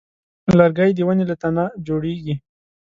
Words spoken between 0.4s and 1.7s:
لرګی د ونې له تنه